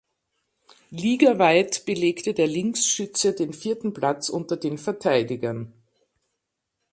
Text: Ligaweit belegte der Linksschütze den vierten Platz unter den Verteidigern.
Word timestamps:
Ligaweit 0.89 1.85
belegte 1.85 2.33
der 2.33 2.47
Linksschütze 2.47 3.33
den 3.35 3.53
vierten 3.53 3.93
Platz 3.93 4.29
unter 4.29 4.57
den 4.57 4.79
Verteidigern. 4.79 5.73